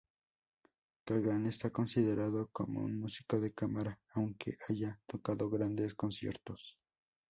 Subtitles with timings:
[1.05, 6.79] Kagan está considerado como un músico de cámara aunque haya tocado grandes conciertos.